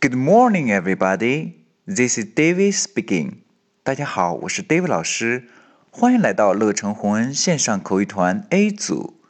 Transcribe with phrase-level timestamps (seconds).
[0.00, 1.64] Good morning, everybody.
[1.86, 3.42] This is David speaking.
[3.82, 5.48] 大家好，我是 David 老师，
[5.90, 9.20] 欢迎来到乐成红恩线上口语团 A 组，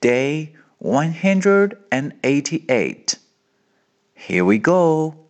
[0.00, 3.14] Day one hundred and eighty-eight.
[4.16, 5.28] Here we go.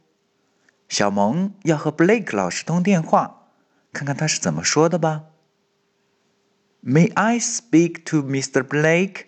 [0.89, 3.53] 小萌要和 Blake 老师通电话，
[3.93, 5.27] 看看他是怎么说的吧。
[6.83, 8.63] May I speak to Mr.
[8.63, 9.27] Blake?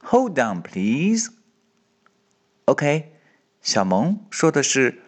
[0.00, 1.30] Hold on, please.
[2.64, 3.12] OK，
[3.61, 5.01] 小萌说的是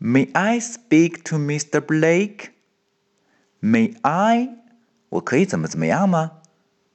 [0.00, 1.80] May I speak to Mr.
[1.80, 2.50] Blake?
[3.60, 4.50] May I？
[5.08, 6.42] 我可以怎么怎么样吗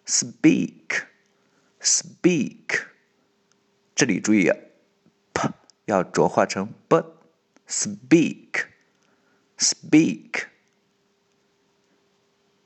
[0.05, 2.85] ？Speak，speak，
[3.95, 4.55] 这里注意啊
[5.33, 5.51] ，p
[5.85, 7.03] 要浊化成 b。
[7.67, 10.45] Speak，speak。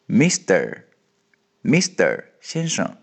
[0.07, 2.25] Mr.，Mr.
[2.41, 2.97] 先生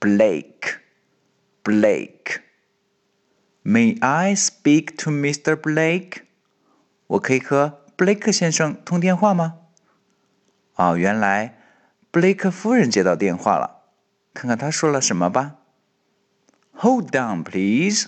[0.00, 2.40] ，Blake，Blake。
[3.63, 5.55] May I speak to Mr.
[5.55, 6.23] Blake？
[7.07, 9.59] 我可以和布雷克先生通电话吗？
[10.75, 11.57] 哦，原来
[12.11, 13.83] 布雷克夫人接到电话了，
[14.33, 15.57] 看看他说了什么吧。
[16.73, 18.07] Hold on, please。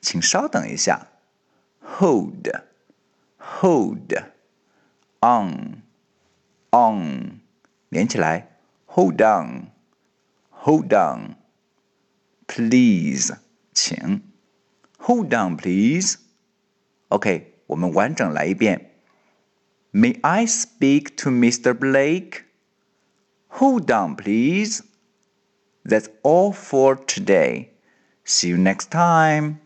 [0.00, 1.08] 请稍等一下。
[1.80, 2.48] Hold,
[3.38, 4.12] hold,
[5.20, 5.82] on,
[6.70, 7.40] on，
[7.88, 8.58] 连起来。
[8.86, 9.72] Hold on,
[10.50, 11.36] hold on,
[12.46, 13.34] please，
[13.78, 14.22] 请。
[14.98, 18.92] Hold on, please。OK，我们完整来一遍。
[19.92, 21.72] May I speak to Mr.
[21.72, 22.44] Blake?
[23.48, 24.82] Hold on, please.
[25.84, 27.68] That's all for today.
[28.24, 29.60] See you next time.